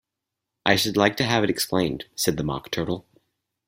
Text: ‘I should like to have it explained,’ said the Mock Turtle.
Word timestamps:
‘I 0.65 0.77
should 0.77 0.97
like 0.97 1.15
to 1.17 1.23
have 1.25 1.43
it 1.43 1.51
explained,’ 1.51 2.05
said 2.15 2.35
the 2.35 2.43
Mock 2.43 2.71
Turtle. 2.71 3.05